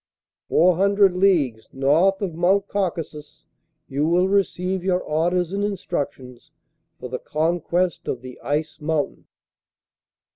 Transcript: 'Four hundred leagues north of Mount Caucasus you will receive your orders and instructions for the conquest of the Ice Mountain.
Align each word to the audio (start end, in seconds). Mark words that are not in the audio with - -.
'Four 0.49 0.77
hundred 0.77 1.15
leagues 1.15 1.67
north 1.71 2.23
of 2.23 2.33
Mount 2.33 2.67
Caucasus 2.67 3.45
you 3.87 4.07
will 4.07 4.27
receive 4.27 4.83
your 4.83 4.99
orders 4.99 5.53
and 5.53 5.63
instructions 5.63 6.49
for 6.99 7.07
the 7.07 7.19
conquest 7.19 8.07
of 8.07 8.23
the 8.23 8.41
Ice 8.41 8.79
Mountain. 8.81 9.27